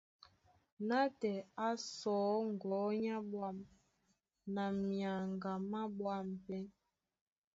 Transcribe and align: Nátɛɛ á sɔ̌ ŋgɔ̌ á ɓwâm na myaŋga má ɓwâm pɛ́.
Nátɛɛ 0.87 1.33
á 1.67 1.69
sɔ̌ 1.95 2.23
ŋgɔ̌ 2.53 2.83
á 3.15 3.17
ɓwâm 3.31 3.57
na 4.53 4.63
myaŋga 4.87 5.51
má 5.71 5.81
ɓwâm 5.97 6.27
pɛ́. 6.45 6.61